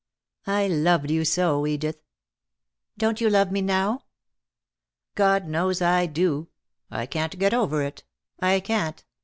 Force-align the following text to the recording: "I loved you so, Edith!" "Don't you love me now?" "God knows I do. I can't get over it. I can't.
"I 0.47 0.65
loved 0.67 1.11
you 1.11 1.23
so, 1.23 1.67
Edith!" 1.67 1.99
"Don't 2.97 3.21
you 3.21 3.29
love 3.29 3.51
me 3.51 3.61
now?" 3.61 4.05
"God 5.13 5.47
knows 5.47 5.79
I 5.79 6.07
do. 6.07 6.47
I 6.89 7.05
can't 7.05 7.37
get 7.37 7.53
over 7.53 7.83
it. 7.83 8.03
I 8.39 8.61
can't. 8.61 9.03